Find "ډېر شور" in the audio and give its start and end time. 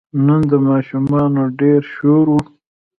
1.59-2.25